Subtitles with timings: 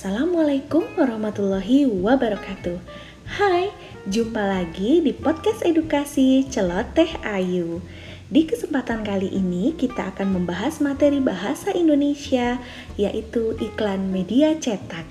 [0.00, 2.80] Assalamualaikum warahmatullahi wabarakatuh.
[3.36, 3.68] Hai,
[4.08, 7.84] jumpa lagi di podcast edukasi Celoteh Ayu.
[8.32, 12.56] Di kesempatan kali ini kita akan membahas materi bahasa Indonesia
[12.96, 15.04] yaitu iklan media cetak.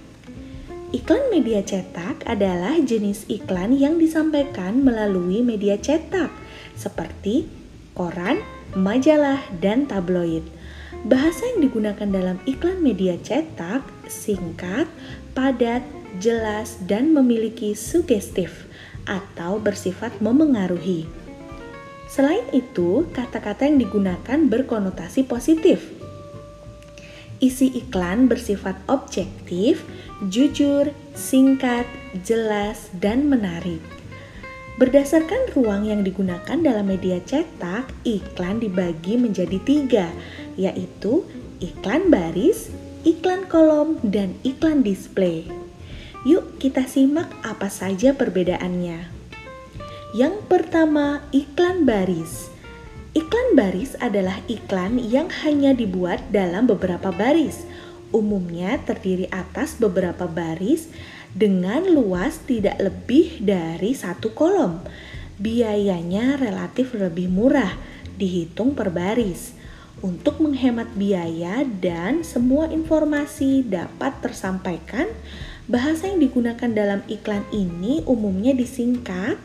[0.90, 6.34] Iklan media cetak adalah jenis iklan yang disampaikan melalui media cetak
[6.74, 7.46] seperti
[7.94, 8.42] koran,
[8.74, 10.50] majalah, dan tabloid.
[11.06, 14.90] Bahasa yang digunakan dalam iklan media cetak singkat,
[15.38, 15.86] padat,
[16.18, 18.66] jelas, dan memiliki sugestif
[19.06, 21.06] atau bersifat memengaruhi.
[22.10, 25.94] Selain itu, kata-kata yang digunakan berkonotasi positif.
[27.38, 29.86] Isi iklan bersifat objektif,
[30.28, 31.86] jujur, singkat,
[32.26, 33.99] jelas, dan menarik.
[34.80, 40.08] Berdasarkan ruang yang digunakan dalam media cetak, iklan dibagi menjadi tiga,
[40.56, 41.28] yaitu
[41.60, 42.72] iklan baris,
[43.04, 45.44] iklan kolom, dan iklan display.
[46.24, 49.04] Yuk kita simak apa saja perbedaannya.
[50.16, 52.48] Yang pertama, iklan baris.
[53.12, 57.68] Iklan baris adalah iklan yang hanya dibuat dalam beberapa baris.
[58.10, 60.90] Umumnya terdiri atas beberapa baris
[61.30, 64.82] dengan luas tidak lebih dari satu kolom.
[65.38, 67.78] Biayanya relatif lebih murah,
[68.18, 69.54] dihitung per baris.
[70.00, 75.12] Untuk menghemat biaya dan semua informasi dapat tersampaikan,
[75.70, 79.38] bahasa yang digunakan dalam iklan ini umumnya disingkat,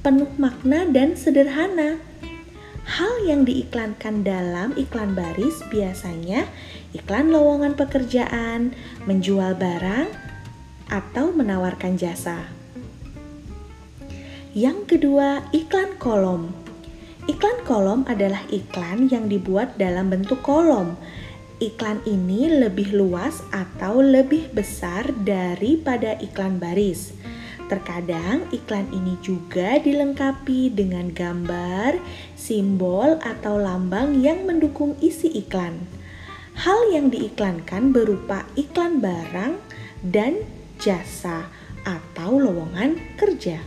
[0.00, 2.00] penuh makna, dan sederhana.
[2.86, 6.46] Hal yang diiklankan dalam iklan baris biasanya
[6.94, 8.78] iklan lowongan pekerjaan,
[9.10, 10.06] menjual barang,
[10.86, 12.46] atau menawarkan jasa.
[14.54, 16.54] Yang kedua, iklan kolom.
[17.26, 20.94] Iklan kolom adalah iklan yang dibuat dalam bentuk kolom.
[21.58, 27.10] Iklan ini lebih luas atau lebih besar daripada iklan baris.
[27.66, 31.98] Terkadang iklan ini juga dilengkapi dengan gambar,
[32.38, 35.82] simbol, atau lambang yang mendukung isi iklan.
[36.54, 39.58] Hal yang diiklankan berupa iklan barang
[40.06, 40.46] dan
[40.78, 41.50] jasa,
[41.86, 43.62] atau lowongan kerja.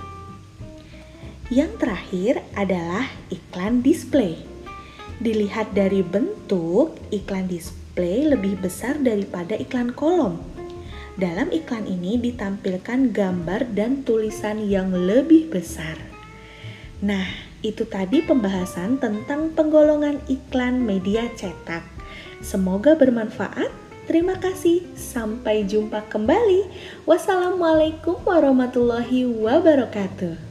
[1.50, 4.44] Yang terakhir adalah iklan display.
[5.24, 10.59] Dilihat dari bentuk, iklan display lebih besar daripada iklan kolom.
[11.20, 16.00] Dalam iklan ini ditampilkan gambar dan tulisan yang lebih besar.
[17.04, 17.28] Nah,
[17.60, 21.84] itu tadi pembahasan tentang penggolongan iklan media cetak.
[22.40, 26.66] Semoga bermanfaat Terima kasih, sampai jumpa kembali.
[27.06, 30.49] Wassalamualaikum warahmatullahi wabarakatuh.